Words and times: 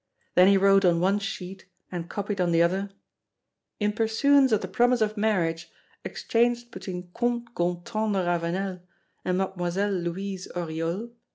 Then 0.33 0.47
he 0.47 0.57
wrote 0.57 0.83
on 0.83 0.99
one 0.99 1.19
sheet 1.19 1.67
and 1.91 2.09
copied 2.09 2.41
on 2.41 2.51
the 2.51 2.63
other: 2.63 2.89
"In 3.79 3.93
pursuance 3.93 4.51
of 4.51 4.61
the 4.61 4.67
promise 4.67 4.99
of 4.99 5.15
marriage 5.15 5.69
exchanged 6.03 6.71
between 6.71 7.11
Comte 7.13 7.53
Gontran 7.53 8.13
de 8.13 8.23
Ravenel 8.25 8.81
and 9.23 9.37
Mademoiselle 9.37 9.91
Louise 9.91 10.47
Oriol, 10.55 11.03
M. 11.03 11.11